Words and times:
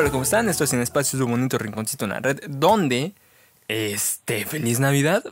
hola, 0.00 0.10
¿cómo 0.10 0.22
están? 0.22 0.48
Esto 0.48 0.64
es 0.64 0.72
En 0.72 0.80
Espacio, 0.80 1.18
su 1.18 1.26
bonito 1.26 1.58
rinconcito 1.58 2.06
en 2.06 2.12
la 2.12 2.20
red, 2.20 2.40
donde, 2.48 3.12
este, 3.68 4.46
feliz 4.46 4.80
Navidad. 4.80 5.22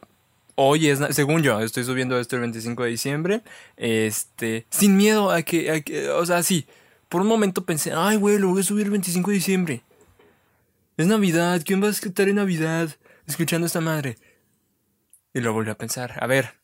Hoy 0.56 0.88
es, 0.88 0.98
según 1.12 1.42
yo, 1.42 1.58
estoy 1.60 1.84
subiendo 1.84 2.20
esto 2.20 2.36
el 2.36 2.42
25 2.42 2.82
de 2.82 2.90
diciembre, 2.90 3.42
este, 3.78 4.66
sin 4.68 4.98
miedo 4.98 5.30
a 5.30 5.40
que, 5.40 5.70
a 5.70 5.80
que 5.80 6.10
o 6.10 6.26
sea, 6.26 6.42
sí, 6.42 6.66
por 7.08 7.22
un 7.22 7.28
momento 7.28 7.64
pensé, 7.64 7.94
ay, 7.96 8.18
güey, 8.18 8.38
lo 8.38 8.48
voy 8.48 8.60
a 8.60 8.62
subir 8.62 8.84
el 8.84 8.90
25 8.90 9.30
de 9.30 9.34
diciembre. 9.34 9.82
Es 10.98 11.06
Navidad, 11.06 11.62
¿quién 11.64 11.82
va 11.82 11.86
a 11.86 11.90
escuchar 11.90 12.28
en 12.28 12.34
Navidad 12.34 12.90
escuchando 13.26 13.66
esta 13.66 13.80
madre? 13.80 14.18
Y 15.32 15.40
lo 15.40 15.54
volví 15.54 15.70
a 15.70 15.78
pensar, 15.78 16.18
a 16.22 16.26
ver, 16.26 16.56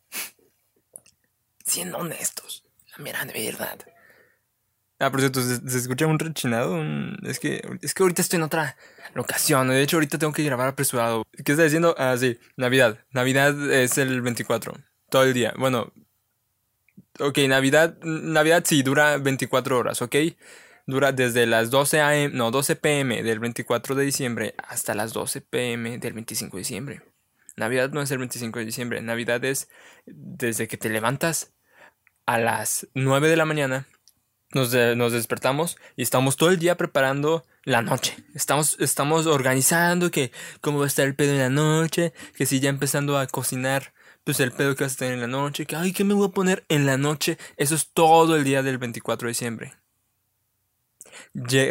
siendo 1.65 1.97
honestos, 1.97 2.65
la 2.99 3.03
mera 3.03 3.25
verdad. 3.25 3.79
Ah, 5.05 5.11
por 5.11 5.21
cierto, 5.21 5.43
se, 5.43 5.79
escucha 5.79 6.07
un 6.07 6.19
rechinado. 6.19 6.83
Es, 7.25 7.39
que, 7.39 7.63
es 7.83 7.93
que 7.93 8.03
ahorita 8.03 8.23
estoy 8.23 8.39
en 8.39 8.45
otra 8.45 8.77
locación. 9.13 9.69
De 9.69 9.83
hecho, 9.83 9.97
ahorita 9.99 10.17
tengo 10.17 10.33
que 10.33 10.43
grabar 10.43 10.69
apresurado. 10.69 11.25
¿Qué 11.45 11.53
está 11.53 11.65
diciendo? 11.65 11.95
Ah, 11.99 12.17
sí, 12.19 12.39
Navidad. 12.57 12.99
Navidad 13.11 13.71
es 13.71 13.99
el 13.99 14.23
24. 14.23 14.75
Todo 15.11 15.25
el 15.25 15.35
día. 15.35 15.53
Bueno. 15.59 15.93
Ok, 17.21 17.39
Navidad. 17.49 17.99
Navidad 18.03 18.65
sí, 18.67 18.83
dura 18.83 19.19
24 19.19 19.79
horas, 19.79 20.01
¿ok? 20.01 20.17
Dura 20.87 21.13
desde 21.13 21.45
las 21.45 21.71
12 21.71 22.01
am, 22.01 22.31
no, 22.33 22.51
12 22.51 22.77
pm 22.77 23.23
del 23.23 23.41
24 23.41 23.95
de 23.95 24.05
diciembre 24.05 24.55
hasta 24.57 24.95
las 24.95 25.13
12 25.13 25.43
pm 25.43 25.99
del 25.99 26.15
25 26.15 26.57
de 26.57 26.61
diciembre. 26.61 27.03
Navidad 27.57 27.91
no 27.91 28.01
es 28.01 28.11
el 28.11 28.19
25 28.19 28.59
de 28.59 28.65
diciembre. 28.65 29.03
Navidad 29.03 29.45
es 29.45 29.69
desde 30.07 30.67
que 30.67 30.79
te 30.79 30.89
levantas 30.89 31.53
a 32.27 32.39
las 32.39 32.89
9 32.95 33.29
de 33.29 33.37
la 33.37 33.45
mañana 33.45 33.87
nos, 34.55 34.73
nos, 34.73 35.13
despertamos 35.13 35.77
y 35.97 36.03
estamos 36.03 36.37
todo 36.37 36.51
el 36.51 36.59
día 36.59 36.77
preparando 36.77 37.45
la 37.65 37.83
noche. 37.83 38.17
Estamos, 38.35 38.77
estamos 38.81 39.27
organizando 39.27 40.11
que 40.11 40.33
cómo 40.61 40.79
va 40.79 40.85
a 40.85 40.89
estar 40.89 41.07
el 41.07 41.15
pedo 41.15 41.33
en 41.33 41.39
la 41.39 41.51
noche, 41.51 42.13
que 42.35 42.47
si 42.47 42.61
ya 42.61 42.71
empezando 42.71 43.19
a 43.19 43.27
cocinar, 43.27 43.93
pues 44.25 44.41
el 44.41 44.53
pedo 44.53 44.75
que 44.75 44.85
vas 44.85 44.95
a 44.95 44.97
tener 44.97 45.15
en 45.15 45.21
la 45.21 45.27
noche, 45.27 45.67
que 45.67 45.77
ay, 45.77 45.93
¿qué 45.93 46.05
me 46.05 46.15
voy 46.15 46.29
a 46.29 46.33
poner 46.33 46.65
en 46.69 46.87
la 46.87 46.97
noche? 46.97 47.39
Eso 47.57 47.75
es 47.75 47.89
todo 47.93 48.37
el 48.37 48.45
día 48.45 48.63
del 48.63 48.79
24 48.79 49.27
de 49.27 49.31
diciembre. 49.31 49.75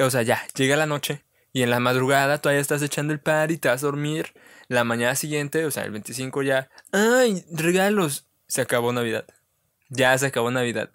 o 0.01 0.09
sea, 0.09 0.21
ya, 0.21 0.45
llega 0.55 0.75
la 0.75 0.85
noche 0.85 1.25
y 1.51 1.63
en 1.63 1.69
la 1.69 1.79
madrugada 1.79 2.39
todavía 2.39 2.61
estás 2.61 2.81
echando 2.81 3.13
el 3.13 3.19
par 3.19 3.51
y 3.51 3.57
te 3.57 3.69
vas 3.69 3.83
a 3.83 3.87
dormir. 3.87 4.33
La 4.69 4.83
mañana 4.83 5.15
siguiente, 5.15 5.65
o 5.65 5.71
sea, 5.71 5.83
el 5.83 5.91
25 5.91 6.41
ya, 6.43 6.69
ay, 6.91 7.45
regalos. 7.51 8.27
Se 8.47 8.61
acabó 8.61 8.93
Navidad. 8.93 9.25
Ya 9.89 10.17
se 10.17 10.27
acabó 10.27 10.51
Navidad. 10.51 10.91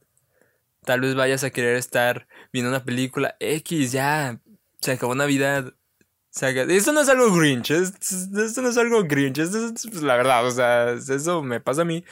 Tal 0.85 1.01
vez 1.01 1.15
vayas 1.15 1.45
a 1.45 1.51
querer 1.51 1.77
estar 1.77 2.29
viendo 2.53 2.71
una 2.71 2.85
película 2.85 3.37
X, 3.41 3.93
ya. 3.93 4.41
Se 4.81 4.93
acabó 4.93 5.15
Navidad. 5.15 5.75
Esto 6.41 6.93
no 6.93 7.01
es 7.01 7.09
algo 7.09 7.35
Grinch, 7.35 7.71
esto 7.71 8.63
no 8.63 8.69
es 8.69 8.79
algo 8.79 9.03
Grinch, 9.05 9.39
esto 9.39 9.67
es 9.67 9.89
pues, 9.91 10.03
la 10.03 10.17
verdad, 10.17 10.47
o 10.47 10.51
sea, 10.51 10.93
eso 10.93 11.43
me 11.43 11.59
pasa 11.59 11.83
a 11.83 11.85
mí. 11.85 12.05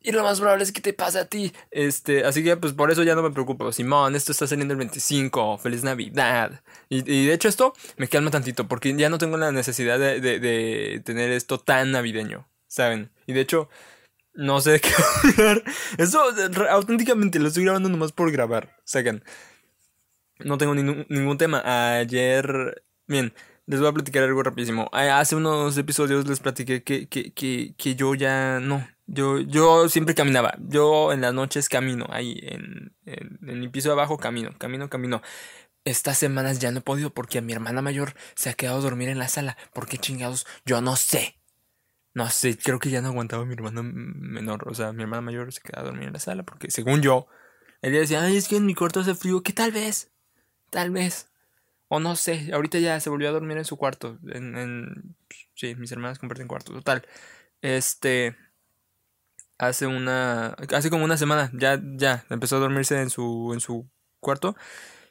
Y 0.00 0.12
lo 0.12 0.22
más 0.22 0.38
probable 0.38 0.62
es 0.62 0.70
que 0.70 0.80
te 0.80 0.92
pase 0.92 1.18
a 1.18 1.24
ti. 1.26 1.52
Este, 1.72 2.24
así 2.24 2.44
que 2.44 2.56
pues 2.56 2.72
por 2.72 2.92
eso 2.92 3.02
ya 3.02 3.16
no 3.16 3.22
me 3.22 3.32
preocupo. 3.32 3.72
Simón, 3.72 4.14
esto 4.14 4.30
está 4.30 4.46
saliendo 4.46 4.72
el 4.72 4.78
25. 4.78 5.58
Feliz 5.58 5.82
Navidad. 5.82 6.62
Y, 6.88 7.02
de 7.02 7.32
hecho 7.32 7.48
esto 7.48 7.72
me 7.96 8.06
calma 8.06 8.30
tantito. 8.30 8.68
Porque 8.68 8.94
ya 8.96 9.08
no 9.08 9.18
tengo 9.18 9.36
la 9.36 9.50
necesidad 9.50 9.98
de, 9.98 10.20
de 10.20 11.02
tener 11.04 11.32
esto 11.32 11.58
tan 11.58 11.90
navideño. 11.90 12.48
¿Saben? 12.68 13.10
Y 13.26 13.32
de 13.32 13.40
hecho, 13.40 13.68
no 14.36 14.60
sé 14.60 14.72
de 14.72 14.80
qué 14.80 14.90
hablar. 15.38 15.64
Eso 15.98 16.20
auténticamente 16.70 17.38
lo 17.38 17.48
estoy 17.48 17.64
grabando 17.64 17.88
nomás 17.88 18.12
por 18.12 18.30
grabar. 18.30 18.76
Sacan. 18.84 19.24
No 20.40 20.58
tengo 20.58 20.74
ningún, 20.74 21.38
tema. 21.38 21.62
Ayer. 21.98 22.82
Bien, 23.06 23.32
les 23.66 23.80
voy 23.80 23.88
a 23.88 23.92
platicar 23.92 24.22
algo 24.24 24.42
rapidísimo. 24.42 24.88
Hace 24.92 25.36
unos 25.36 25.76
episodios 25.78 26.26
les 26.28 26.40
platiqué 26.40 26.82
que, 26.82 27.08
que, 27.08 27.32
que, 27.32 27.74
que 27.76 27.94
yo 27.96 28.14
ya 28.14 28.60
no. 28.60 28.86
Yo, 29.06 29.40
yo 29.40 29.88
siempre 29.88 30.14
caminaba. 30.14 30.54
Yo 30.60 31.12
en 31.12 31.22
las 31.22 31.32
noches 31.32 31.68
camino. 31.68 32.06
Ahí 32.10 32.38
en, 32.42 32.94
en, 33.06 33.38
en 33.48 33.60
mi 33.60 33.68
piso 33.68 33.88
de 33.88 33.94
abajo 33.94 34.18
camino, 34.18 34.50
camino, 34.58 34.90
camino. 34.90 35.22
Estas 35.84 36.18
semanas 36.18 36.58
ya 36.58 36.72
no 36.72 36.80
he 36.80 36.82
podido 36.82 37.14
porque 37.14 37.40
mi 37.40 37.52
hermana 37.52 37.80
mayor 37.80 38.14
se 38.34 38.50
ha 38.50 38.54
quedado 38.54 38.78
a 38.78 38.82
dormir 38.82 39.08
en 39.08 39.18
la 39.20 39.28
sala. 39.28 39.56
¿Por 39.72 39.86
qué 39.86 39.98
chingados? 39.98 40.46
Yo 40.64 40.80
no 40.80 40.96
sé. 40.96 41.35
No 42.16 42.30
sé, 42.30 42.56
creo 42.56 42.78
que 42.78 42.88
ya 42.88 43.02
no 43.02 43.08
aguantaba 43.08 43.44
mi 43.44 43.52
hermano 43.52 43.82
menor. 43.82 44.66
O 44.70 44.74
sea, 44.74 44.94
mi 44.94 45.02
hermana 45.02 45.20
mayor 45.20 45.52
se 45.52 45.60
quedaba 45.60 45.82
a 45.82 45.90
dormir 45.90 46.06
en 46.06 46.14
la 46.14 46.18
sala. 46.18 46.44
Porque 46.44 46.70
según 46.70 47.02
yo, 47.02 47.26
ella 47.82 48.00
decía, 48.00 48.22
ay, 48.22 48.38
es 48.38 48.48
que 48.48 48.56
en 48.56 48.64
mi 48.64 48.74
cuarto 48.74 49.00
hace 49.00 49.14
frío. 49.14 49.42
Que 49.42 49.52
tal 49.52 49.70
vez, 49.70 50.10
tal 50.70 50.90
vez. 50.92 51.30
O 51.88 52.00
no 52.00 52.16
sé, 52.16 52.52
ahorita 52.54 52.78
ya 52.78 52.98
se 53.00 53.10
volvió 53.10 53.28
a 53.28 53.32
dormir 53.32 53.58
en 53.58 53.66
su 53.66 53.76
cuarto. 53.76 54.18
En, 54.28 54.56
en... 54.56 55.16
Sí, 55.54 55.74
mis 55.74 55.92
hermanas 55.92 56.18
comparten 56.18 56.48
cuarto. 56.48 56.72
Total. 56.72 57.06
Este. 57.60 58.34
Hace 59.58 59.86
una. 59.86 60.56
Hace 60.72 60.88
como 60.88 61.04
una 61.04 61.18
semana. 61.18 61.50
Ya, 61.52 61.78
ya. 61.82 62.24
Empezó 62.30 62.56
a 62.56 62.60
dormirse 62.60 62.98
en 62.98 63.10
su. 63.10 63.50
en 63.52 63.60
su 63.60 63.90
cuarto. 64.20 64.56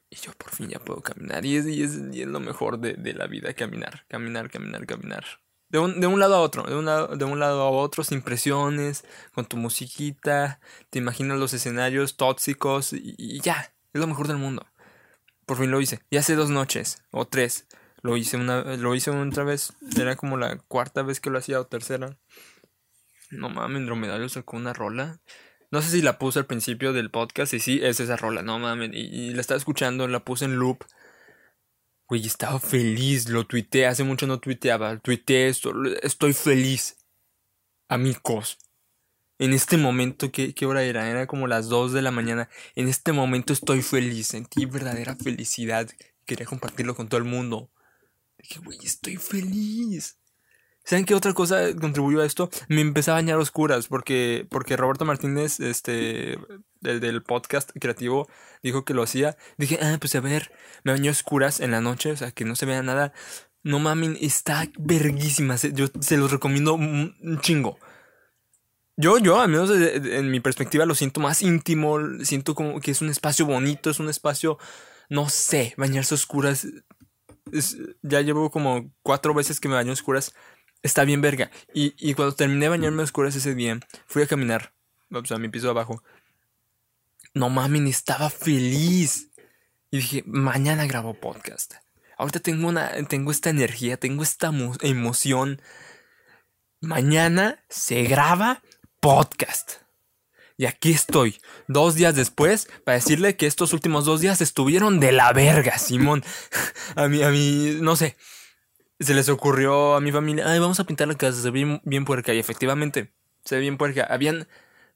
Y 0.10 0.16
yo 0.16 0.32
por 0.34 0.50
fin 0.50 0.70
ya 0.70 0.80
puedo 0.80 1.02
caminar. 1.02 1.46
Y 1.46 1.58
es, 1.58 1.68
y 1.68 1.84
es, 1.84 2.02
y 2.12 2.24
es 2.24 2.28
lo 2.28 2.40
mejor 2.40 2.80
de, 2.80 2.94
de 2.96 3.14
la 3.14 3.28
vida, 3.28 3.54
caminar. 3.54 4.06
Caminar, 4.08 4.50
caminar, 4.50 4.88
caminar. 4.88 5.45
De 5.76 5.80
un, 5.80 6.00
de 6.00 6.08
un 6.08 6.22
lado 6.22 6.36
a 6.36 6.40
otro, 6.40 6.64
de 6.64 6.74
un 6.74 6.86
lado, 6.86 7.18
de 7.18 7.26
un 7.26 7.38
lado 7.38 7.62
a 7.64 7.70
otro, 7.70 8.06
sin 8.06 8.22
presiones, 8.22 9.04
con 9.34 9.46
tu 9.46 9.58
musiquita, 9.58 10.62
te 10.90 11.00
imaginas 11.00 11.38
los 11.38 11.54
escenarios 11.54 12.16
tóxicos 12.16 12.94
y, 12.94 13.42
ya, 13.42 13.74
es 13.92 14.00
lo 14.00 14.08
mejor 14.08 14.30
del 14.30 14.38
mundo. 14.38 14.66
Por 15.46 15.58
fin 15.58 15.72
lo 15.72 15.82
hice. 15.82 16.00
Y 16.10 16.16
hace 16.16 16.36
dos 16.36 16.50
noches, 16.50 17.04
o 17.12 17.28
tres, 17.28 17.68
lo 18.02 18.16
hice 18.16 18.38
una, 18.38 18.64
lo 18.78 18.96
hice 18.96 19.12
otra 19.12 19.44
vez, 19.44 19.74
era 20.00 20.16
como 20.16 20.38
la 20.38 20.56
cuarta 20.60 21.04
vez 21.04 21.20
que 21.20 21.30
lo 21.30 21.40
hacía 21.40 21.60
o 21.60 21.68
tercera. 21.68 22.18
No 23.30 23.50
mames, 23.50 23.86
Dromedario 23.86 24.30
sacó 24.30 24.56
una 24.56 24.72
rola. 24.72 25.20
No 25.72 25.82
sé 25.82 25.90
si 25.90 26.02
la 26.02 26.18
puse 26.18 26.40
al 26.40 26.46
principio 26.46 26.94
del 26.94 27.12
podcast 27.12 27.54
y 27.54 27.60
sí, 27.60 27.82
es 27.84 28.00
esa 28.00 28.16
rola, 28.16 28.44
no 28.44 28.60
mames. 28.60 28.92
Y, 28.94 29.00
y 29.00 29.34
la 29.34 29.42
estaba 29.42 29.58
escuchando, 29.58 30.08
la 30.08 30.24
puse 30.24 30.46
en 30.46 30.56
loop 30.56 30.86
Güey, 32.08 32.26
estaba 32.28 32.60
feliz, 32.60 33.30
lo 33.30 33.48
tuiteé, 33.48 33.88
hace 33.88 34.04
mucho 34.04 34.28
no 34.28 34.40
tuiteaba, 34.40 35.00
tuiteé 35.00 35.48
esto, 35.48 35.74
estoy 36.04 36.34
feliz. 36.34 36.98
Amigos, 37.88 38.60
en 39.40 39.54
este 39.54 39.78
momento, 39.78 40.32
¿qué, 40.32 40.54
¿qué, 40.54 40.66
hora 40.66 40.84
era? 40.84 41.10
Era 41.10 41.28
como 41.28 41.48
las 41.48 41.68
2 41.68 41.94
de 41.94 42.02
la 42.02 42.12
mañana. 42.12 42.50
En 42.76 42.88
este 42.88 43.12
momento 43.12 43.54
estoy 43.54 43.82
feliz, 43.82 44.28
sentí 44.28 44.66
verdadera 44.66 45.16
felicidad. 45.16 45.90
Quería 46.26 46.46
compartirlo 46.46 46.96
con 46.96 47.10
todo 47.10 47.18
el 47.18 47.26
mundo. 47.26 47.72
Dije, 48.38 48.60
güey, 48.60 48.78
estoy 48.84 49.18
feliz. 49.18 50.18
¿Saben 50.86 51.06
qué 51.06 51.16
otra 51.16 51.34
cosa 51.34 51.76
contribuyó 51.76 52.22
a 52.22 52.26
esto? 52.26 52.50
Me 52.68 52.82
empecé 52.82 53.12
a 53.12 53.16
bañar 53.16 53.38
oscuras 53.38 53.88
porque, 53.88 54.46
porque 54.50 54.78
Roberto 54.78 55.04
Martínez, 55.04 55.60
este, 55.60 56.38
del, 56.80 57.00
del 57.00 57.24
podcast 57.24 57.72
creativo, 57.80 58.28
dijo 58.62 58.86
que 58.86 58.94
lo 58.94 59.04
hacía. 59.04 59.36
Dije, 59.58 59.80
ah, 59.82 59.98
pues 60.00 60.14
a 60.16 60.20
ver, 60.20 60.52
me 60.84 60.92
bañé 60.92 61.10
oscuras 61.10 61.60
en 61.60 61.72
la 61.72 61.82
noche, 61.82 62.12
o 62.12 62.18
sea, 62.18 62.32
que 62.32 62.46
no 62.46 62.56
se 62.56 62.68
vea 62.68 62.84
nada. 62.84 63.14
No 63.64 63.80
mames, 63.80 64.20
está 64.22 64.68
verguísima. 64.78 65.56
Yo 65.56 65.88
se 66.00 66.18
los 66.18 66.32
recomiendo 66.32 66.76
un 66.76 67.40
chingo. 67.42 67.80
Yo, 68.98 69.18
yo, 69.18 69.42
al 69.42 69.50
menos 69.50 69.70
en 69.72 70.32
mi 70.32 70.40
perspectiva, 70.40 70.86
lo 70.86 70.96
siento 70.96 71.20
más 71.20 71.42
íntimo. 71.42 71.98
Siento 72.24 72.56
como 72.56 72.80
que 72.80 72.92
es 72.92 73.02
un 73.02 73.10
espacio 73.10 73.46
bonito, 73.46 73.90
es 73.90 74.00
un 74.00 74.10
espacio, 74.10 74.58
no 75.10 75.30
sé, 75.30 75.74
bañarse 75.78 76.16
oscuras. 76.16 76.68
ya 78.02 78.22
llevo 78.22 78.50
como 78.52 78.92
cuatro 79.02 79.34
veces 79.34 79.60
que 79.60 79.68
me 79.68 79.76
baño 79.76 79.92
oscuras 79.92 80.34
está 80.86 81.04
bien 81.04 81.22
verga. 81.22 81.52
Y, 81.74 81.94
y 81.98 82.14
cuando 82.14 82.36
terminé 82.36 82.66
de 82.66 82.70
bañarme 82.70 83.02
a 83.02 83.06
oscuras 83.06 83.36
ese 83.36 83.56
día, 83.56 83.80
fui 84.06 84.22
a 84.22 84.28
caminar, 84.28 84.72
o 85.12 85.26
sea, 85.26 85.38
a 85.38 85.40
mi 85.40 85.50
piso 85.50 85.70
abajo. 85.70 86.04
No 87.34 87.50
mames, 87.50 87.90
estaba 87.90 88.30
feliz. 88.30 89.32
Y 89.92 89.98
dije, 89.98 90.24
mañana 90.26 90.86
grabo 90.86 91.14
podcast. 91.16 91.76
Ahorita 92.18 92.40
tengo 92.40 92.68
una, 92.68 92.92
tengo 93.08 93.32
esta 93.32 93.50
energía, 93.50 93.98
tengo 93.98 94.24
esta 94.24 94.52
emoción. 94.82 95.62
Mañana 96.82 97.64
se 97.68 98.04
graba 98.04 98.62
podcast. 99.02 99.78
Y 100.58 100.68
aquí 100.68 100.92
estoy, 100.92 101.42
dos 101.68 101.96
días 101.96 102.16
después, 102.16 102.70
para 102.86 102.96
decirle 102.96 103.36
que 103.36 103.48
estos 103.48 103.74
últimos 103.74 104.06
dos 104.06 104.22
días 104.22 104.40
estuvieron 104.40 105.02
de 105.02 105.12
la 105.12 105.34
verga, 105.34 105.78
Simón. 105.78 106.24
a 106.96 107.10
mí, 107.10 107.22
a 107.24 107.30
mí, 107.30 107.78
no 107.82 107.96
sé 107.96 108.16
se 109.00 109.14
les 109.14 109.30
ocurrió 109.30 109.96
a 109.96 110.02
mi 110.02 110.12
familia, 110.12 110.50
ay, 110.50 110.60
vamos 110.60 110.80
a 110.80 110.86
pintar 110.86 111.08
la 111.08 111.16
casa, 111.16 111.42
se 111.42 111.52
ve 111.52 111.80
bien, 111.84 112.06
puerca. 112.06 112.34
Y 112.34 112.40
efectivamente, 112.40 113.12
se 113.44 113.56
ve 113.56 113.62
bien 113.62 113.78
puerca. 113.78 114.06
Habían 114.10 114.48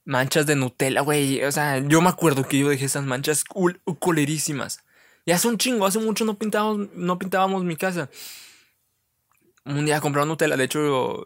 manchas 0.06 0.46
de 0.46 0.56
Nutella, 0.56 1.02
güey. 1.02 1.44
O 1.44 1.52
sea, 1.52 1.80
yo 1.80 2.02
me 2.02 2.10
acuerdo 2.10 2.48
que 2.48 2.60
yo 2.60 2.70
dejé 2.70 2.86
esas 2.86 3.06
manchas 3.06 3.44
colerísimas. 4.00 4.84
Y 5.26 5.32
hace 5.32 5.48
un 5.48 5.58
chingo, 5.58 5.86
hace 5.86 6.00
mucho 6.00 6.26
no 6.26 6.38
pintábamos, 6.38 6.90
no 6.94 7.20
pintábamos 7.20 7.64
mi 7.64 7.76
casa. 7.76 8.10
Un 9.66 9.86
día 9.86 10.02
compraron 10.02 10.30
Nutella. 10.30 10.58
De 10.58 10.64
hecho, 10.64 11.26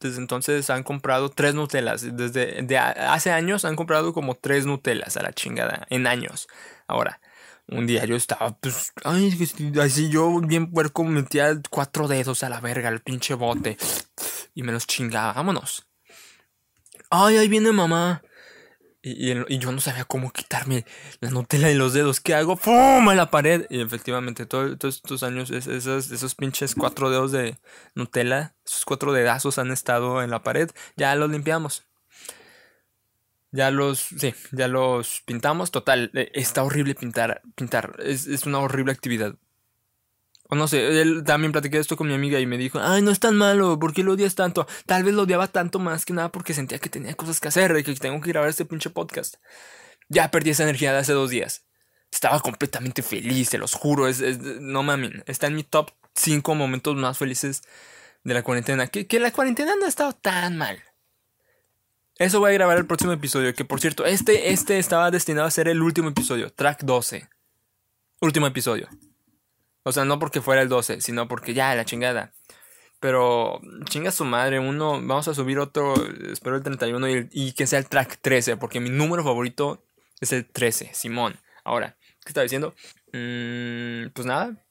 desde 0.00 0.18
entonces 0.18 0.70
han 0.70 0.84
comprado 0.84 1.28
tres 1.28 1.54
Nutellas. 1.54 2.16
Desde 2.16 2.78
hace 2.78 3.32
años 3.32 3.64
han 3.64 3.76
comprado 3.76 4.14
como 4.14 4.34
tres 4.36 4.64
Nutellas 4.64 5.16
a 5.16 5.22
la 5.22 5.32
chingada. 5.32 5.86
En 5.90 6.06
años. 6.06 6.48
Ahora, 6.86 7.20
un 7.76 7.86
día 7.86 8.04
yo 8.04 8.16
estaba, 8.16 8.56
pues, 8.58 8.92
ay, 9.04 9.36
así 9.80 10.08
yo 10.10 10.40
bien 10.40 10.70
puerco 10.70 11.04
metía 11.04 11.60
cuatro 11.70 12.08
dedos 12.08 12.42
a 12.42 12.48
la 12.48 12.60
verga, 12.60 12.88
al 12.88 13.00
pinche 13.00 13.34
bote. 13.34 13.76
Y 14.54 14.62
me 14.62 14.72
los 14.72 14.86
chingaba, 14.86 15.32
vámonos. 15.32 15.88
Ay, 17.10 17.36
ahí 17.36 17.48
viene 17.48 17.72
mamá. 17.72 18.22
Y, 19.04 19.58
yo 19.58 19.72
no 19.72 19.80
sabía 19.80 20.04
cómo 20.04 20.32
quitarme 20.32 20.86
la 21.20 21.30
Nutella 21.30 21.66
de 21.68 21.74
los 21.74 21.92
dedos. 21.92 22.20
¿Qué 22.20 22.34
hago? 22.34 22.56
¡Pum! 22.56 23.08
A 23.08 23.14
la 23.14 23.30
pared. 23.30 23.66
Y 23.68 23.80
efectivamente, 23.80 24.46
todos 24.46 24.76
estos 24.84 25.24
años, 25.24 25.50
esos, 25.50 26.10
esos 26.10 26.34
pinches 26.36 26.74
cuatro 26.76 27.10
dedos 27.10 27.32
de 27.32 27.58
Nutella, 27.96 28.54
esos 28.64 28.84
cuatro 28.84 29.12
dedazos 29.12 29.58
han 29.58 29.72
estado 29.72 30.22
en 30.22 30.30
la 30.30 30.42
pared. 30.42 30.70
Ya 30.96 31.14
los 31.16 31.30
limpiamos. 31.30 31.84
Ya 33.52 33.70
los, 33.70 34.00
sí, 34.00 34.34
ya 34.50 34.66
los 34.66 35.22
pintamos. 35.26 35.70
Total, 35.70 36.10
eh, 36.14 36.30
está 36.34 36.64
horrible 36.64 36.94
pintar. 36.94 37.42
Pintar 37.54 37.96
es, 38.02 38.26
es 38.26 38.46
una 38.46 38.58
horrible 38.58 38.92
actividad. 38.92 39.36
O 40.48 40.54
no 40.54 40.68
sé, 40.68 41.00
él 41.00 41.24
también 41.24 41.50
platiqué 41.50 41.78
esto 41.78 41.96
con 41.96 42.08
mi 42.08 42.14
amiga 42.14 42.38
y 42.38 42.44
me 42.44 42.58
dijo, 42.58 42.78
ay, 42.78 43.00
no 43.00 43.10
es 43.10 43.20
tan 43.20 43.36
malo, 43.36 43.78
¿por 43.78 43.94
qué 43.94 44.02
lo 44.02 44.12
odias 44.12 44.34
tanto? 44.34 44.66
Tal 44.84 45.02
vez 45.02 45.14
lo 45.14 45.22
odiaba 45.22 45.48
tanto 45.48 45.78
más 45.78 46.04
que 46.04 46.12
nada 46.12 46.30
porque 46.30 46.52
sentía 46.52 46.78
que 46.78 46.90
tenía 46.90 47.14
cosas 47.14 47.40
que 47.40 47.48
hacer 47.48 47.74
y 47.78 47.82
que 47.82 47.94
tengo 47.94 48.20
que 48.20 48.28
grabar 48.32 48.50
este 48.50 48.66
pinche 48.66 48.90
podcast. 48.90 49.36
Ya 50.10 50.30
perdí 50.30 50.50
esa 50.50 50.64
energía 50.64 50.92
de 50.92 50.98
hace 50.98 51.14
dos 51.14 51.30
días. 51.30 51.64
Estaba 52.10 52.38
completamente 52.40 53.02
feliz, 53.02 53.48
se 53.48 53.56
los 53.56 53.72
juro, 53.72 54.08
es, 54.08 54.20
no 54.60 54.82
mames, 54.82 55.12
está 55.24 55.46
en 55.46 55.54
mi 55.54 55.64
top 55.64 55.90
5 56.16 56.54
momentos 56.54 56.96
más 56.96 57.16
felices 57.16 57.62
de 58.22 58.34
la 58.34 58.42
cuarentena. 58.42 58.88
Que, 58.88 59.06
que 59.06 59.20
la 59.20 59.30
cuarentena 59.30 59.74
no 59.76 59.86
ha 59.86 59.88
estado 59.88 60.12
tan 60.12 60.58
mal. 60.58 60.82
Eso 62.22 62.38
voy 62.38 62.50
a 62.50 62.54
grabar 62.54 62.78
el 62.78 62.86
próximo 62.86 63.10
episodio. 63.10 63.52
Que 63.52 63.64
por 63.64 63.80
cierto, 63.80 64.04
este, 64.04 64.52
este 64.52 64.78
estaba 64.78 65.10
destinado 65.10 65.48
a 65.48 65.50
ser 65.50 65.66
el 65.66 65.82
último 65.82 66.08
episodio. 66.08 66.52
Track 66.52 66.84
12. 66.84 67.28
Último 68.20 68.46
episodio. 68.46 68.88
O 69.82 69.90
sea, 69.90 70.04
no 70.04 70.20
porque 70.20 70.40
fuera 70.40 70.62
el 70.62 70.68
12, 70.68 71.00
sino 71.00 71.26
porque 71.26 71.52
ya, 71.52 71.74
la 71.74 71.84
chingada. 71.84 72.32
Pero 73.00 73.60
chinga 73.86 74.12
su 74.12 74.24
madre, 74.24 74.60
uno, 74.60 74.92
vamos 74.92 75.26
a 75.26 75.34
subir 75.34 75.58
otro, 75.58 75.94
espero 76.30 76.54
el 76.54 76.62
31 76.62 77.08
y, 77.32 77.52
que 77.54 77.66
sea 77.66 77.80
el 77.80 77.88
track 77.88 78.20
13, 78.22 78.56
porque 78.56 78.78
mi 78.78 78.90
número 78.90 79.24
favorito 79.24 79.84
es 80.20 80.32
el 80.32 80.46
13, 80.46 80.90
Simón. 80.94 81.34
Ahora, 81.64 81.96
¿qué 82.20 82.28
estaba 82.28 82.44
diciendo? 82.44 82.76
Mm, 83.12 84.10
pues 84.14 84.24
nada, 84.24 84.64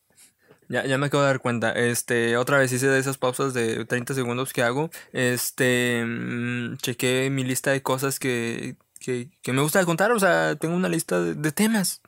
ya, 0.72 0.86
ya 0.86 0.98
me 0.98 1.08
acabo 1.08 1.24
de 1.24 1.30
dar 1.30 1.42
cuenta. 1.42 1.72
Este, 1.74 2.38
otra 2.38 2.58
vez 2.58 2.72
hice 2.72 2.88
de 2.88 3.00
esas 3.00 3.18
pausas 3.18 3.54
de 3.54 3.86
30 3.86 4.14
segundos 4.14 4.54
que 4.54 4.64
hago. 4.64 4.90
Este, 5.12 6.04
mm, 6.06 6.78
chequé 6.78 7.30
mi 7.30 7.44
lista 7.44 7.72
de 7.72 7.84
cosas 7.84 8.20
que, 8.20 8.78
que, 9.00 9.30
que, 9.42 9.54
me 9.54 9.62
gusta 9.62 9.84
contar. 9.86 10.12
O 10.12 10.20
sea, 10.20 10.56
tengo 10.56 10.76
una 10.76 10.88
lista 10.88 11.20
de, 11.22 11.52
temas. 11.52 12.02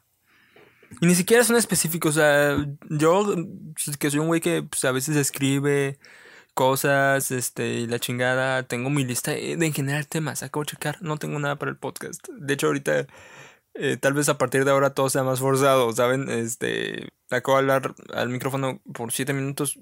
Y 1.01 1.05
ni 1.07 1.15
siquiera 1.15 1.43
son 1.43 1.57
específicos. 1.57 2.15
O 2.17 2.19
sea, 2.19 2.57
yo, 2.89 3.35
pues, 3.75 3.97
que 3.97 4.09
soy 4.09 4.19
un 4.21 4.27
güey 4.27 4.39
que 4.39 4.63
pues, 4.63 4.85
a 4.85 4.91
veces 4.93 5.17
escribe 5.17 5.99
cosas, 6.53 7.31
este, 7.31 7.73
y 7.79 7.87
la 7.87 7.99
chingada. 7.99 8.63
Tengo 8.63 8.89
mi 8.89 9.03
lista 9.03 9.31
de, 9.31 9.53
en 9.53 9.73
general 9.73 10.07
temas. 10.07 10.41
Acabo 10.41 10.63
de 10.63 10.71
checar. 10.71 11.01
No 11.01 11.17
tengo 11.17 11.37
nada 11.39 11.57
para 11.57 11.71
el 11.71 11.77
podcast. 11.77 12.25
De 12.29 12.53
hecho, 12.53 12.67
ahorita 12.67 13.07
eh, 13.75 13.97
tal 13.97 14.13
vez 14.13 14.29
a 14.29 14.37
partir 14.37 14.65
de 14.65 14.71
ahora 14.71 14.93
todo 14.93 15.09
sea 15.09 15.23
más 15.23 15.39
forzado, 15.39 15.91
¿saben? 15.93 16.29
Este, 16.29 17.09
acabo 17.37 17.57
de 17.57 17.61
hablar 17.61 17.95
al 18.13 18.29
micrófono 18.29 18.81
por 18.93 19.11
7 19.11 19.33
minutos, 19.33 19.79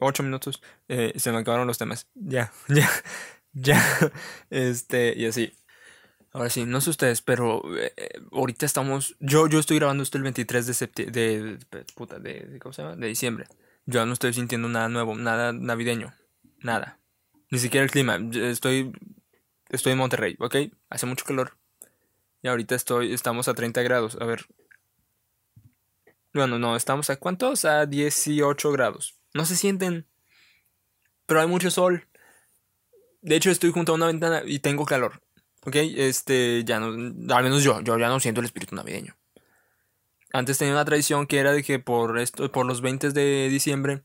8 0.00 0.22
minutos, 0.22 0.62
eh, 0.88 1.12
se 1.16 1.32
me 1.32 1.38
acabaron 1.38 1.66
los 1.66 1.78
temas. 1.78 2.08
Ya, 2.14 2.52
ya, 2.68 2.88
ya, 3.52 3.82
este, 4.50 5.14
y 5.16 5.26
así. 5.26 5.52
Ahora 6.32 6.50
sí, 6.50 6.66
no 6.66 6.80
sé 6.80 6.90
ustedes, 6.90 7.22
pero 7.22 7.62
eh, 7.78 7.92
ahorita 8.32 8.66
estamos, 8.66 9.16
yo, 9.18 9.48
yo 9.48 9.58
estoy 9.58 9.78
grabando 9.78 10.02
esto 10.02 10.18
el 10.18 10.24
23 10.24 10.66
de 10.66 10.74
septiembre, 10.74 11.22
de, 11.22 11.84
puta, 11.94 12.18
de, 12.18 12.58
¿cómo 12.60 12.72
se 12.72 12.82
llama? 12.82 12.96
De 12.96 13.06
diciembre. 13.06 13.46
Yo 13.86 14.04
no 14.04 14.12
estoy 14.12 14.34
sintiendo 14.34 14.68
nada 14.68 14.88
nuevo, 14.88 15.16
nada 15.16 15.52
navideño, 15.52 16.12
nada. 16.60 17.00
Ni 17.50 17.58
siquiera 17.58 17.84
el 17.84 17.90
clima, 17.90 18.18
estoy, 18.34 18.92
estoy 19.70 19.92
en 19.92 19.98
Monterrey, 19.98 20.36
¿ok? 20.38 20.56
Hace 20.90 21.06
mucho 21.06 21.24
calor, 21.24 21.56
y 22.42 22.48
ahorita 22.48 22.74
estoy, 22.74 23.12
estamos 23.12 23.48
a 23.48 23.54
30 23.54 23.82
grados. 23.82 24.16
A 24.20 24.24
ver. 24.24 24.46
Bueno, 26.34 26.58
no, 26.58 26.76
estamos 26.76 27.10
a 27.10 27.16
cuántos? 27.16 27.64
A 27.64 27.86
18 27.86 28.72
grados. 28.72 29.18
No 29.34 29.44
se 29.44 29.56
sienten. 29.56 30.06
Pero 31.26 31.40
hay 31.40 31.46
mucho 31.46 31.70
sol. 31.70 32.06
De 33.22 33.36
hecho, 33.36 33.50
estoy 33.50 33.72
junto 33.72 33.92
a 33.92 33.94
una 33.96 34.06
ventana 34.06 34.42
y 34.44 34.60
tengo 34.60 34.84
calor. 34.84 35.22
¿Ok? 35.64 35.76
Este, 35.76 36.64
ya 36.64 36.80
no, 36.80 36.86
al 37.34 37.44
menos 37.44 37.62
yo, 37.62 37.80
yo 37.80 37.98
ya 37.98 38.08
no 38.08 38.20
siento 38.20 38.40
el 38.40 38.46
espíritu 38.46 38.74
navideño. 38.74 39.16
Antes 40.32 40.58
tenía 40.58 40.74
una 40.74 40.84
tradición 40.84 41.26
que 41.26 41.38
era 41.38 41.52
de 41.52 41.62
que 41.62 41.78
por 41.78 42.18
esto, 42.18 42.50
por 42.52 42.66
los 42.66 42.80
20 42.82 43.10
de 43.10 43.48
diciembre, 43.48 44.02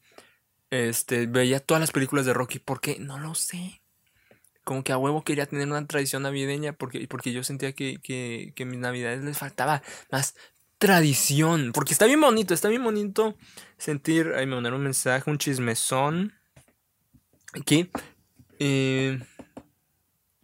este, 0.70 1.28
veía 1.28 1.60
todas 1.60 1.81
las 1.81 1.92
películas 1.92 2.25
de 2.25 2.34
Rocky. 2.34 2.60
¿Por 2.60 2.81
qué? 2.81 2.98
No 3.00 3.20
lo 3.20 3.36
sé 3.36 3.84
como 4.64 4.84
que 4.84 4.92
a 4.92 4.98
huevo 4.98 5.24
quería 5.24 5.46
tener 5.46 5.68
una 5.68 5.86
tradición 5.88 6.24
navideña 6.24 6.74
porque, 6.74 7.08
porque 7.08 7.34
yo 7.34 7.44
sentía 7.44 7.74
que, 7.74 8.00
que, 8.02 8.54
que 8.56 8.66
mis 8.66 8.80
navidades 8.80 9.24
les 9.24 9.38
faltaba 9.38 9.81
más 10.12 10.36
tradición. 10.84 11.72
Porque 11.72 11.94
está 11.94 12.06
bien 12.06 12.20
bonito, 12.20 12.54
está 12.54 12.68
bien 12.68 12.84
bonito 12.84 13.38
sentir. 13.78 14.34
Ahí 14.36 14.46
me 14.46 14.56
mandaron 14.56 14.80
un 14.80 14.84
mensaje, 14.84 15.32
un 15.32 15.38
chismezón. 15.38 16.34
Aquí. 17.54 17.90
Eh, 18.60 19.18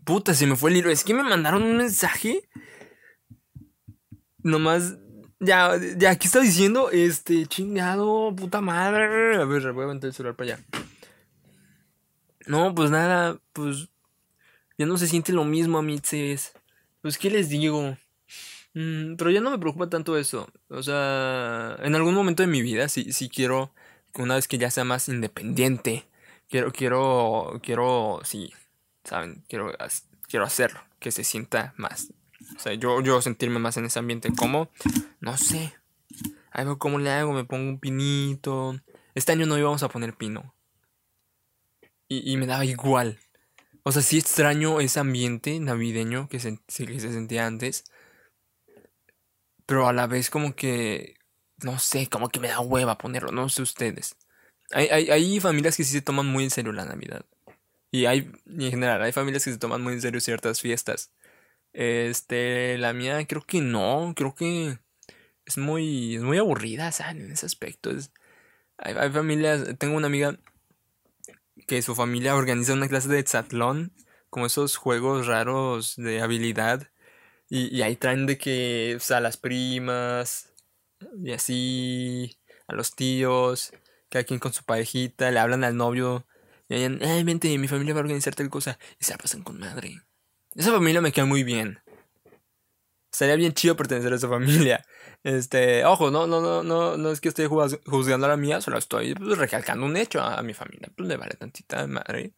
puta, 0.06 0.34
se 0.34 0.48
me 0.48 0.56
fue 0.56 0.70
el 0.70 0.76
libro. 0.76 0.92
Es 0.92 1.04
que 1.04 1.14
me 1.14 1.24
mandaron 1.24 1.62
un 1.64 1.76
mensaje. 1.76 2.48
Nomás. 4.38 4.98
Ya, 5.42 5.78
ya, 5.98 6.18
¿qué 6.18 6.28
está 6.28 6.40
diciendo? 6.40 6.90
Este, 6.90 7.46
chingado, 7.46 8.34
puta 8.34 8.62
madre. 8.62 9.36
A 9.36 9.44
ver, 9.44 9.74
voy 9.74 9.86
a 9.86 9.94
meter 9.94 10.08
el 10.08 10.14
celular 10.14 10.38
para 10.38 10.54
allá. 10.54 10.66
No, 12.46 12.74
pues 12.74 12.92
nada, 12.92 13.40
pues 13.52 13.90
ya 14.78 14.86
no 14.86 14.98
se 14.98 15.08
siente 15.08 15.34
lo 15.34 15.44
mismo, 15.44 15.78
a. 15.78 16.54
Pues, 17.02 17.18
¿qué 17.18 17.30
les 17.30 17.50
digo? 17.50 17.98
Mm, 18.74 19.16
pero 19.16 19.31
ya 19.31 19.42
no 19.42 19.51
me 19.51 19.60
preocupa 19.60 19.89
tanto 19.89 20.18
eso. 20.18 20.48
O 20.69 20.83
sea, 20.83 21.77
en 21.81 21.95
algún 21.95 22.13
momento 22.13 22.44
de 22.44 22.48
mi 22.48 22.62
vida, 22.62 22.90
sí, 22.90 23.11
sí 23.14 23.30
quiero, 23.30 23.73
una 24.16 24.35
vez 24.35 24.47
que 24.47 24.57
ya 24.57 24.71
sea 24.71 24.83
más 24.83 25.09
independiente, 25.09 26.07
quiero, 26.49 26.71
quiero, 26.71 27.59
quiero, 27.64 28.21
sí, 28.23 28.54
¿saben? 29.04 29.44
Quiero, 29.47 29.73
quiero 30.28 30.45
hacerlo, 30.45 30.81
que 30.99 31.11
se 31.11 31.23
sienta 31.23 31.73
más. 31.78 32.14
O 32.56 32.59
sea, 32.59 32.73
yo, 32.73 33.02
yo 33.02 33.21
sentirme 33.21 33.59
más 33.59 33.78
en 33.78 33.85
ese 33.85 33.99
ambiente. 33.99 34.30
¿Cómo? 34.38 34.69
No 35.19 35.38
sé. 35.38 35.73
Ahí 36.52 36.66
veo 36.66 36.80
cómo 36.80 36.99
le 36.99 37.11
hago, 37.11 37.33
me 37.33 37.45
pongo 37.45 37.69
un 37.69 37.80
pinito. 37.80 38.80
Este 39.14 39.31
año 39.31 39.45
no 39.45 39.57
íbamos 39.57 39.83
a 39.83 39.90
poner 39.90 40.16
pino. 40.16 40.54
Y, 42.07 42.31
y 42.31 42.38
me 42.38 42.47
daba 42.47 42.66
igual. 42.66 43.19
O 43.83 43.92
sea, 43.92 44.02
sí 44.02 44.18
extraño 44.18 44.80
ese 44.80 44.99
ambiente 44.99 45.59
navideño 45.59 46.28
que 46.30 46.40
se, 46.40 46.59
que 46.68 46.99
se 46.99 47.11
sentía 47.14 47.45
antes. 47.45 47.85
Pero 49.69 49.88
a 49.88 49.94
la 49.94 50.07
vez 50.07 50.31
como 50.31 50.56
que... 50.56 51.19
No 51.64 51.78
sé, 51.78 52.07
como 52.09 52.30
que 52.30 52.40
me 52.40 52.47
da 52.47 52.59
hueva 52.59 52.97
ponerlo, 52.97 53.31
no 53.31 53.49
sé 53.49 53.61
ustedes. 53.61 54.16
Hay, 54.71 54.88
hay, 54.88 55.40
familias 55.40 55.78
que 55.78 55.83
sí 55.83 55.92
se 55.92 56.02
toman 56.02 56.26
muy 56.26 56.44
en 56.44 56.49
serio 56.49 56.71
la 56.71 56.85
Navidad. 56.85 57.23
Y 57.92 58.06
hay, 58.06 58.31
en 58.47 58.71
general, 58.71 59.04
hay 59.04 59.11
familias 59.11 59.45
que 59.45 59.52
se 59.52 59.59
toman 59.59 59.83
muy 59.83 59.94
en 59.94 60.02
serio 60.02 60.21
ciertas 60.21 60.59
fiestas. 60.59 61.11
Este, 61.71 62.80
la 62.80 62.94
mía 62.94 63.23
creo 63.28 63.44
que 63.44 63.61
no, 63.61 64.14
creo 64.16 64.33
que 64.33 64.80
es 65.45 65.57
muy, 65.59 66.16
es 66.16 66.23
muy 66.23 66.40
aburrida, 66.40 66.92
¿saben? 66.92 67.21
En 67.26 67.31
ese 67.33 67.45
aspecto. 67.45 67.92
hay, 68.78 68.95
hay 68.95 69.11
familias, 69.11 69.78
tengo 69.78 69.97
una 69.97 70.07
amiga 70.07 70.40
que 71.68 71.83
su 71.83 71.94
familia 71.94 72.35
organiza 72.35 72.73
una 72.73 72.88
clase 72.88 73.09
de 73.09 73.19
exatlón, 73.19 73.94
como 74.31 74.47
esos 74.47 74.78
juegos 74.78 75.28
raros 75.28 75.95
de 75.95 76.21
habilidad. 76.21 76.90
Y, 77.50 77.82
ahí 77.82 77.96
traen 77.96 78.28
de 78.28 78.38
que, 78.38 78.96
o 78.96 79.00
sea, 79.00 79.20
las 79.20 79.38
primas, 79.38 80.54
y 81.24 81.32
así, 81.32 82.40
a 82.68 82.76
los 82.76 82.96
tíos, 82.96 83.72
cada 84.10 84.24
quien 84.24 84.40
con 84.40 84.54
su 84.54 84.64
parejita, 84.64 85.32
le 85.32 85.40
hablan 85.40 85.64
al 85.64 85.76
novio, 85.76 86.28
y 86.68 86.76
dicen, 86.76 87.00
ay, 87.04 87.24
vente, 87.24 87.58
mi 87.58 87.68
familia 87.68 87.96
va 87.96 88.02
a 88.02 88.04
organizar 88.04 88.36
tal 88.36 88.50
cosa, 88.50 88.78
y 89.00 89.06
se 89.06 89.12
la 89.12 89.18
pasan 89.18 89.44
con 89.44 89.60
madre. 89.60 90.04
Esa 90.56 90.72
familia 90.72 91.02
me 91.02 91.12
queda 91.12 91.26
muy 91.26 91.44
bien. 91.44 91.80
Sería 93.12 93.36
bien 93.36 93.54
chido 93.54 93.76
pertenecer 93.76 94.14
a 94.14 94.16
esa 94.18 94.30
familia. 94.30 94.86
Este, 95.24 95.84
ojo, 95.86 96.12
no, 96.12 96.28
no, 96.28 96.42
no, 96.42 96.64
no, 96.64 96.98
no 96.98 97.12
es 97.12 97.20
que 97.20 97.30
esté 97.30 97.48
juzgando 97.48 98.26
a 98.28 98.30
la 98.30 98.38
mía, 98.38 98.62
solo 98.62 98.78
estoy 98.78 99.16
pues, 99.16 99.38
recalcando 99.38 99.86
un 99.86 99.98
hecho 99.98 100.22
a, 100.22 100.42
mi 100.44 100.54
familia. 100.54 100.90
Pues 100.96 101.10
le 101.10 101.18
vale 101.18 101.36
tantita 101.36 101.88
madre 101.88 102.34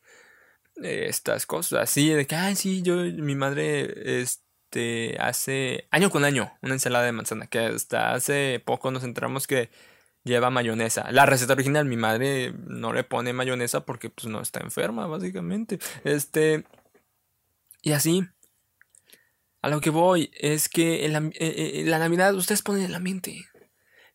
estas 0.76 1.46
cosas. 1.46 1.82
Así 1.82 2.10
de 2.10 2.26
que, 2.26 2.36
ay, 2.36 2.56
sí, 2.56 2.82
yo, 2.82 2.96
mi 2.96 3.36
madre, 3.36 4.22
este, 4.72 5.18
hace 5.20 5.88
año 5.92 6.10
con 6.10 6.24
año 6.24 6.54
una 6.62 6.74
ensalada 6.74 7.06
de 7.06 7.12
manzana, 7.12 7.48
que 7.48 7.60
hasta 7.60 8.14
hace 8.14 8.62
poco 8.64 8.90
nos 8.90 9.04
enteramos 9.04 9.46
que 9.46 9.70
lleva 10.24 10.50
mayonesa. 10.50 11.12
La 11.12 11.26
receta 11.26 11.54
original, 11.54 11.86
mi 11.86 11.98
madre 11.98 12.54
no 12.68 12.94
le 12.94 13.04
pone 13.04 13.34
mayonesa 13.34 13.86
porque 13.86 14.10
pues 14.10 14.28
no 14.28 14.40
está 14.40 14.62
enferma, 14.62 15.08
básicamente. 15.08 15.78
Este, 16.06 16.64
y 17.82 17.92
así. 17.92 18.26
A 19.62 19.68
lo 19.70 19.82
que 19.82 19.90
voy 19.90 20.32
es 20.40 20.70
que 20.70 21.08
la, 21.10 21.20
eh, 21.20 21.34
eh, 21.40 21.84
la 21.86 22.00
Navidad 22.00 22.34
ustedes 22.34 22.62
ponen 22.62 22.86
en 22.86 22.94
la 22.94 23.00
mente. 23.00 23.46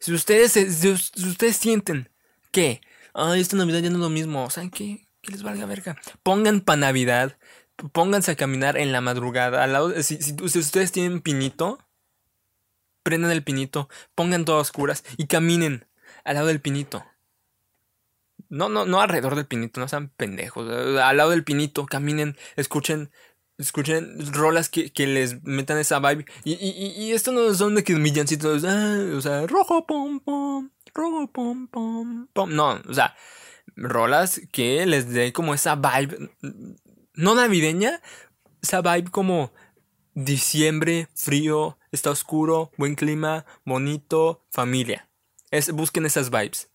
Si 0.00 0.12
ustedes, 0.12 0.52
si 0.52 0.88
ustedes 0.88 1.56
sienten 1.56 2.08
que, 2.50 2.80
ay, 3.12 3.42
esta 3.42 3.56
Navidad 3.56 3.80
ya 3.80 3.90
no 3.90 3.96
es 3.96 4.02
lo 4.02 4.10
mismo, 4.10 4.48
¿saben 4.48 4.70
qué? 4.70 5.06
Que 5.20 5.32
les 5.32 5.42
valga 5.42 5.66
verga. 5.66 5.96
Pongan 6.22 6.62
para 6.62 6.80
Navidad, 6.80 7.38
pónganse 7.92 8.33
a 8.33 8.37
caminar 8.37 8.76
en 8.76 8.92
la 8.92 9.00
madrugada. 9.00 9.62
Al 9.62 9.73
lado, 9.73 10.02
si, 10.02 10.16
si, 10.21 10.59
ustedes 10.59 10.92
tienen 10.92 11.21
pinito, 11.21 11.78
prendan 13.02 13.30
el 13.30 13.42
pinito, 13.42 13.88
pongan 14.14 14.45
todas 14.45 14.68
oscuras 14.68 15.04
y 15.16 15.26
caminen 15.26 15.87
al 16.25 16.35
lado 16.35 16.47
del 16.49 16.61
pinito. 16.61 17.04
No, 18.49 18.68
no, 18.68 18.85
no 18.87 19.00
alrededor 19.00 19.35
del 19.35 19.47
pinito, 19.47 19.80
no 19.80 19.88
sean 19.88 20.09
pendejos. 20.11 20.68
Al 20.71 21.16
lado 21.16 21.30
del 21.30 21.45
pinito, 21.45 21.87
caminen, 21.87 22.37
escuchen, 22.56 23.11
escuchen 23.59 24.33
rolas 24.33 24.68
que, 24.68 24.92
que 24.92 25.06
les 25.06 25.42
metan 25.42 25.78
esa 25.78 25.99
vibe. 25.99 26.26
Y, 26.45 26.52
y, 26.54 26.92
y 26.97 27.12
esto 27.12 27.33
no 27.33 27.52
son 27.54 27.75
de 27.75 27.85
que 27.85 27.95
millancitos, 27.97 28.64
ah, 28.64 28.99
o 29.16 29.21
sea, 29.21 29.47
rojo, 29.47 29.87
pom, 29.87 30.21
pom, 30.21 30.71
rojo, 30.95 31.30
pom, 31.33 31.66
pom, 31.68 32.28
pom. 32.33 32.54
No, 32.54 32.80
o 32.88 32.95
sea, 32.95 33.16
rolas 33.75 34.40
que 34.52 34.87
les 34.87 35.11
dé 35.12 35.33
como 35.33 35.54
esa 35.54 35.75
vibe, 35.75 36.30
no 37.16 37.35
navideña, 37.35 38.00
esa 38.62 38.80
vibe 38.80 39.11
como 39.11 39.52
diciembre, 40.14 41.08
frío, 41.14 41.78
está 41.92 42.11
oscuro, 42.11 42.70
buen 42.76 42.94
clima, 42.94 43.44
bonito, 43.64 44.44
familia. 44.50 45.08
Es, 45.50 45.70
busquen 45.73 46.06
esas 46.06 46.30
vibes. 46.30 46.70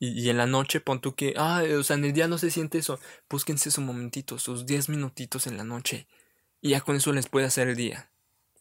Y, 0.00 0.30
en 0.30 0.36
la 0.36 0.46
noche 0.46 0.80
pon 0.80 1.00
tú 1.00 1.14
que, 1.14 1.34
ah, 1.36 1.62
o 1.76 1.82
sea, 1.82 1.96
en 1.96 2.04
el 2.04 2.12
día 2.12 2.28
no 2.28 2.38
se 2.38 2.50
siente 2.50 2.78
eso. 2.78 3.00
Búsquense 3.28 3.70
su 3.70 3.80
momentito, 3.80 4.38
sus 4.38 4.64
10 4.64 4.88
minutitos 4.90 5.46
en 5.46 5.56
la 5.56 5.64
noche. 5.64 6.06
Y 6.60 6.70
ya 6.70 6.80
con 6.80 6.96
eso 6.96 7.12
les 7.12 7.28
puede 7.28 7.46
hacer 7.46 7.68
el 7.68 7.76
día. 7.76 8.10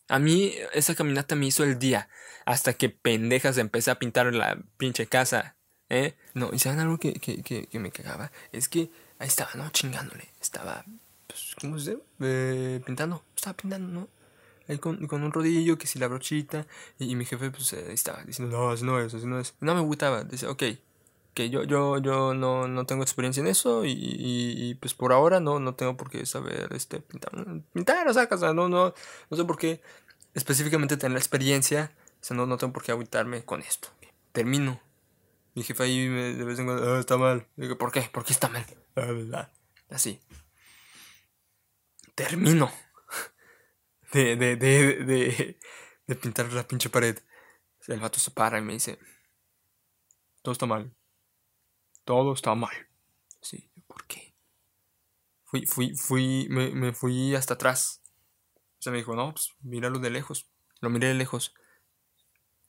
A 0.10 0.20
mí 0.20 0.54
esa 0.74 0.96
caminata 0.96 1.36
me 1.36 1.48
hizo 1.48 1.64
el 1.64 1.80
día. 1.80 2.10
Hasta 2.46 2.74
que 2.74 2.90
pendejas 2.90 3.58
empecé 3.58 3.92
a 3.92 4.00
pintar 4.00 4.34
la 4.34 4.58
pinche 4.78 5.08
casa. 5.08 5.56
¿Eh? 5.90 6.16
No, 6.34 6.50
y 6.52 6.60
saben 6.60 6.80
algo 6.80 6.98
que, 6.98 7.14
que, 7.14 7.42
que, 7.42 7.80
me 7.80 7.92
cagaba. 7.92 8.32
Es 8.52 8.68
que 8.68 8.90
ahí 9.20 9.28
estaba, 9.28 9.52
¿no? 9.56 9.70
Chingándole. 9.70 10.30
Estaba, 10.42 10.84
pues, 11.28 11.56
¿cómo 11.60 11.80
se 11.80 11.92
dice? 11.92 12.04
Eh, 12.20 12.82
pintando. 12.86 13.24
Estaba 13.36 13.56
pintando, 13.56 13.88
¿no? 13.88 14.08
Ahí 14.68 14.78
con, 14.80 15.08
con, 15.08 15.24
un 15.24 15.32
rodillo, 15.32 15.78
que 15.78 15.88
si 15.88 16.00
la 16.00 16.08
brochita. 16.08 16.68
Y, 17.00 17.16
mi 17.16 17.26
jefe, 17.26 17.52
pues, 17.52 17.74
ahí 17.74 17.94
estaba 17.94 18.24
diciendo, 18.24 18.58
no, 18.58 18.70
así 18.70 18.84
no 18.84 19.00
es, 19.00 19.14
así 19.14 19.26
no 19.26 19.40
es. 19.40 19.56
No 19.60 19.76
me 19.76 19.82
gustaba. 19.82 20.24
Dice, 20.24 20.48
ok, 20.48 20.64
que 21.34 21.50
yo, 21.52 21.64
yo, 21.64 22.00
yo 22.00 22.34
no, 22.34 22.68
no 22.68 22.86
tengo 22.88 23.04
experiencia 23.04 23.42
en 23.42 23.48
eso 23.48 23.84
y, 23.86 24.76
pues 24.80 24.96
por 24.96 25.14
ahora 25.14 25.40
no, 25.40 25.60
no 25.60 25.76
tengo 25.76 25.96
por 25.96 26.10
qué 26.10 26.26
saber 26.26 26.74
este, 26.74 27.00
pintar, 27.00 27.32
pintar 27.74 28.08
o 28.08 28.14
sea, 28.14 28.28
o 28.32 28.38
sea 28.40 28.54
no, 28.54 28.68
no, 28.68 28.96
no 29.30 29.38
sé 29.38 29.46
por 29.46 29.56
qué 29.60 29.80
específicamente 30.34 30.98
tener 30.98 31.14
la 31.14 31.20
experiencia, 31.20 31.92
o 32.22 32.24
sea, 32.24 32.36
no, 32.36 32.48
no 32.48 32.58
tengo 32.58 32.74
por 32.74 32.84
qué 32.84 32.92
agüitarme 32.92 33.44
con 33.44 33.62
esto. 33.62 33.90
Termino. 34.32 34.80
Mi 35.56 35.64
jefe 35.64 35.84
ahí 35.84 36.08
me, 36.08 36.34
de 36.34 36.44
vez 36.44 36.60
en 36.60 36.66
cuando, 36.66 36.94
ah, 36.94 37.00
está 37.00 37.18
mal. 37.18 37.48
Digo, 37.56 37.78
¿por 37.78 37.92
qué? 37.92 38.02
¿Por 38.02 38.24
qué 38.24 38.34
está 38.34 38.48
mal? 38.48 38.66
Así. 39.90 40.20
Termino. 42.16 42.72
De, 44.14 44.36
de, 44.38 44.56
de, 44.56 45.04
de, 45.04 45.60
de 46.08 46.16
pintar 46.16 46.52
la 46.54 46.68
pinche 46.68 46.90
pared. 46.90 47.18
El 47.88 48.00
vato 48.00 48.20
se 48.20 48.32
para 48.32 48.58
y 48.58 48.62
me 48.62 48.74
dice, 48.74 49.00
todo 50.42 50.54
está 50.54 50.66
mal 50.66 50.98
todo 52.08 52.32
está 52.32 52.56
mal. 52.56 52.72
Sí, 53.42 53.70
¿por 53.86 54.08
qué? 54.08 54.34
Fui, 55.44 55.66
fui, 55.66 55.94
fui, 55.94 56.48
me, 56.50 56.72
me 56.72 56.94
fui 56.94 57.36
hasta 57.36 57.56
atrás. 57.56 58.02
O 58.56 58.82
sea, 58.82 58.94
me 58.94 59.00
dijo, 59.00 59.14
no, 59.14 59.34
pues 59.34 59.54
míralo 59.60 60.00
de 60.00 60.10
lejos. 60.10 60.50
Lo 60.80 60.90
miré 60.90 61.10
de 61.10 61.16
lejos. 61.16 61.54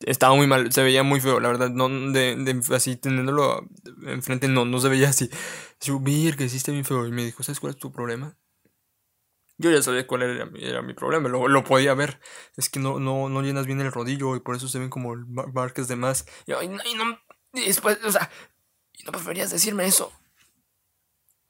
Estaba 0.00 0.34
muy 0.34 0.46
mal, 0.46 0.72
se 0.72 0.82
veía 0.82 1.02
muy 1.02 1.20
feo, 1.20 1.40
la 1.40 1.48
verdad, 1.48 1.70
no, 1.70 1.88
de, 1.88 2.36
de 2.36 2.74
así 2.74 2.96
teniéndolo 2.96 3.68
enfrente, 4.06 4.46
no, 4.48 4.64
no 4.64 4.80
se 4.80 4.88
veía 4.88 5.08
así. 5.08 5.28
Yo, 5.80 6.02
que 6.02 6.44
hiciste 6.44 6.72
bien 6.72 6.84
feo. 6.84 7.06
Y 7.06 7.12
me 7.12 7.24
dijo, 7.24 7.42
¿sabes 7.42 7.60
cuál 7.60 7.72
es 7.72 7.78
tu 7.78 7.92
problema? 7.92 8.36
Yo 9.56 9.72
ya 9.72 9.82
sabía 9.82 10.06
cuál 10.06 10.22
era, 10.22 10.48
era 10.60 10.82
mi 10.82 10.94
problema, 10.94 11.28
lo, 11.28 11.48
lo, 11.48 11.64
podía 11.64 11.94
ver. 11.94 12.20
Es 12.56 12.68
que 12.68 12.78
no, 12.78 13.00
no, 13.00 13.28
no 13.28 13.42
llenas 13.42 13.66
bien 13.66 13.80
el 13.80 13.90
rodillo 13.90 14.36
y 14.36 14.40
por 14.40 14.54
eso 14.54 14.68
se 14.68 14.78
ven 14.78 14.88
como 14.88 15.16
marcas 15.52 15.88
de 15.88 15.96
más. 15.96 16.26
Y, 16.46 16.52
y 16.52 16.68
no, 16.68 17.18
y 17.52 17.66
después, 17.66 17.98
o 18.04 18.12
sea, 18.12 18.30
y 18.92 19.04
no 19.04 19.12
preferías 19.12 19.50
decirme 19.50 19.86
eso. 19.86 20.12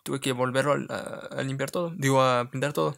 Tuve 0.03 0.21
que 0.21 0.33
volverlo 0.33 0.73
a, 0.73 1.43
limpiar 1.43 1.71
todo. 1.71 1.93
Digo, 1.97 2.23
a 2.23 2.51
pintar 2.51 2.73
todo. 2.73 2.97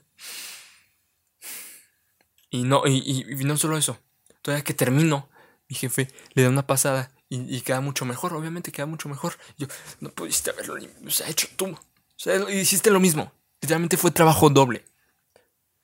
Y 2.50 2.64
no, 2.64 2.82
y, 2.86 3.24
no 3.44 3.56
solo 3.56 3.76
eso. 3.76 3.98
Todavía 4.42 4.64
que 4.64 4.74
termino, 4.74 5.28
mi 5.70 5.76
jefe 5.76 6.08
le 6.34 6.42
da 6.42 6.48
una 6.48 6.66
pasada 6.66 7.10
y, 7.28 7.60
queda 7.60 7.80
mucho 7.80 8.04
mejor, 8.04 8.34
obviamente 8.34 8.72
queda 8.72 8.86
mucho 8.86 9.08
mejor. 9.08 9.38
Yo, 9.56 9.68
no 10.00 10.10
pudiste 10.10 10.50
haberlo 10.50 10.74
o 11.06 11.10
sea, 11.10 11.28
hecho 11.28 11.46
tú. 11.54 11.66
O 11.68 11.78
sea, 12.16 12.50
hiciste 12.50 12.90
lo 12.90 12.98
mismo. 12.98 13.32
Literalmente 13.60 13.96
fue 13.96 14.10
trabajo 14.10 14.50
doble. 14.50 14.84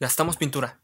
Gastamos 0.01 0.37
pintura. 0.37 0.81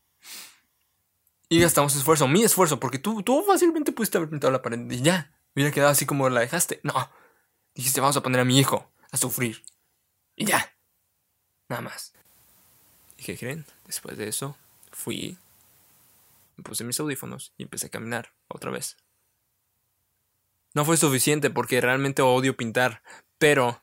Y 1.48 1.60
gastamos 1.60 1.96
esfuerzo, 1.96 2.28
mi 2.28 2.44
esfuerzo, 2.44 2.78
porque 2.78 3.00
tú, 3.00 3.22
tú 3.24 3.42
fácilmente 3.42 3.90
pudiste 3.90 4.18
haber 4.18 4.30
pintado 4.30 4.52
la 4.52 4.62
pared 4.62 4.88
y 4.88 5.02
ya. 5.02 5.34
Hubiera 5.54 5.72
quedado 5.72 5.90
así 5.90 6.06
como 6.06 6.28
la 6.30 6.40
dejaste. 6.40 6.80
No, 6.84 6.94
Dijiste, 7.74 8.00
vamos 8.00 8.16
a 8.16 8.22
poner 8.22 8.40
a 8.40 8.44
mi 8.44 8.58
hijo 8.58 8.90
a 9.10 9.16
sufrir. 9.16 9.62
Y 10.36 10.46
ya. 10.46 10.74
Nada 11.68 11.82
más. 11.82 12.12
¿Y 13.16 13.24
qué 13.24 13.36
creen? 13.36 13.64
Después 13.86 14.16
de 14.16 14.28
eso, 14.28 14.56
fui, 14.90 15.38
puse 16.62 16.84
mis 16.84 16.98
audífonos 17.00 17.52
y 17.56 17.64
empecé 17.64 17.86
a 17.86 17.90
caminar 17.90 18.34
otra 18.48 18.70
vez. 18.70 18.96
No 20.74 20.84
fue 20.84 20.96
suficiente 20.96 21.50
porque 21.50 21.80
realmente 21.80 22.22
odio 22.22 22.56
pintar, 22.56 23.02
pero 23.38 23.82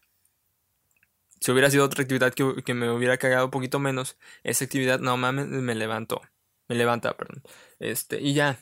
si 1.39 1.51
hubiera 1.51 1.69
sido 1.69 1.85
otra 1.85 2.01
actividad 2.01 2.33
que, 2.33 2.73
me 2.73 2.89
hubiera 2.89 3.17
cagado 3.17 3.45
un 3.45 3.51
poquito 3.51 3.79
menos, 3.79 4.17
esa 4.43 4.65
actividad 4.65 4.99
no 4.99 5.15
mames 5.17 5.47
me 5.47 5.75
levantó. 5.75 6.21
Me 6.67 6.75
levanta, 6.75 7.15
perdón. 7.17 7.43
Este, 7.79 8.21
y 8.21 8.33
ya. 8.33 8.59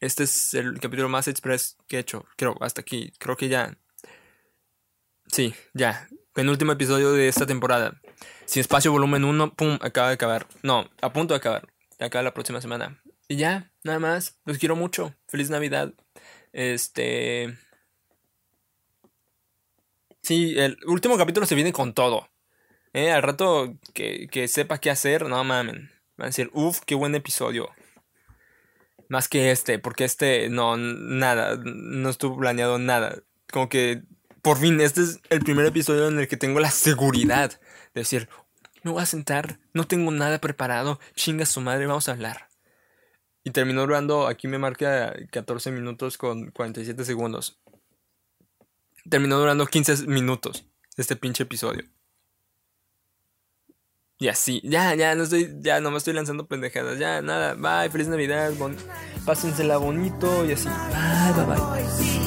Este 0.00 0.24
es 0.24 0.54
el 0.54 0.78
capítulo 0.80 1.08
más 1.08 1.28
express 1.28 1.76
que 1.88 1.96
he 1.96 2.00
hecho. 2.00 2.26
Creo, 2.36 2.56
hasta 2.60 2.80
aquí. 2.82 3.12
Creo 3.18 3.36
que 3.36 3.48
ya 3.48 3.78
Sí, 5.28 5.54
ya. 5.74 6.08
Penúltimo 6.32 6.72
episodio 6.72 7.12
de 7.12 7.28
esta 7.28 7.46
temporada. 7.46 8.00
Sin 8.44 8.60
espacio, 8.60 8.92
volumen 8.92 9.24
1, 9.24 9.54
pum, 9.54 9.78
acaba 9.80 10.08
de 10.08 10.14
acabar. 10.14 10.46
No, 10.62 10.88
a 11.00 11.12
punto 11.12 11.34
de 11.34 11.38
acabar. 11.38 11.68
Acaba 11.98 12.22
la 12.22 12.34
próxima 12.34 12.60
semana. 12.60 13.00
Y 13.28 13.36
ya, 13.36 13.70
nada 13.84 13.98
más. 13.98 14.38
Los 14.44 14.58
quiero 14.58 14.76
mucho. 14.76 15.14
Feliz 15.28 15.50
Navidad. 15.50 15.92
Este. 16.52 17.56
Sí, 20.22 20.58
el 20.58 20.78
último 20.86 21.16
capítulo 21.16 21.46
se 21.46 21.54
viene 21.54 21.72
con 21.72 21.92
todo. 21.92 22.28
Eh, 22.92 23.10
al 23.12 23.22
rato 23.22 23.76
que, 23.94 24.26
que 24.28 24.48
sepa 24.48 24.78
qué 24.78 24.90
hacer, 24.90 25.26
no 25.26 25.42
mamen. 25.44 25.90
Van 26.16 26.24
a 26.24 26.26
decir, 26.26 26.50
uff, 26.52 26.80
qué 26.86 26.94
buen 26.94 27.14
episodio. 27.14 27.70
Más 29.08 29.28
que 29.28 29.50
este, 29.50 29.78
porque 29.78 30.04
este, 30.04 30.48
no, 30.48 30.76
nada, 30.76 31.60
no 31.62 32.08
estuvo 32.08 32.38
planeado 32.38 32.78
nada. 32.78 33.22
Como 33.52 33.68
que 33.68 34.02
por 34.46 34.58
fin, 34.58 34.80
este 34.80 35.02
es 35.02 35.18
el 35.28 35.40
primer 35.40 35.66
episodio 35.66 36.06
en 36.06 36.20
el 36.20 36.28
que 36.28 36.36
tengo 36.36 36.60
la 36.60 36.70
seguridad 36.70 37.50
de 37.50 38.00
decir, 38.02 38.28
me 38.84 38.92
voy 38.92 39.02
a 39.02 39.06
sentar, 39.06 39.58
no 39.74 39.88
tengo 39.88 40.12
nada 40.12 40.40
preparado, 40.40 41.00
chinga 41.16 41.44
su 41.46 41.60
madre, 41.60 41.88
vamos 41.88 42.08
a 42.08 42.12
hablar. 42.12 42.46
Y 43.46 43.52
terminó 43.52 43.82
durando, 43.82 44.26
aquí 44.26 44.48
me 44.48 44.58
marca 44.58 45.14
14 45.30 45.70
minutos 45.70 46.18
con 46.18 46.50
47 46.50 47.04
segundos. 47.04 47.60
Terminó 49.08 49.38
durando 49.38 49.66
15 49.66 50.08
minutos 50.08 50.66
este 50.96 51.14
pinche 51.14 51.44
episodio. 51.44 51.84
Y 54.18 54.26
así, 54.26 54.60
ya, 54.64 54.96
ya, 54.96 55.14
no 55.14 55.22
estoy, 55.22 55.54
ya, 55.60 55.80
no 55.80 55.92
me 55.92 55.98
estoy 55.98 56.14
lanzando 56.14 56.48
pendejadas, 56.48 56.98
ya, 56.98 57.22
nada, 57.22 57.54
bye, 57.54 57.88
feliz 57.88 58.08
Navidad, 58.08 58.52
bon 58.58 58.74
pásensela 59.24 59.76
bonito 59.76 60.44
y 60.44 60.50
así, 60.50 60.68
bye, 60.68 61.44
bye, 61.44 61.54
bye. 61.54 62.25